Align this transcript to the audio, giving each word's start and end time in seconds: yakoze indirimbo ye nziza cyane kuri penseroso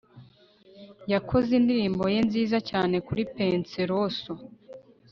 yakoze 1.13 1.49
indirimbo 1.59 2.03
ye 2.13 2.19
nziza 2.27 2.57
cyane 2.69 2.95
kuri 3.07 3.21
penseroso 3.37 4.31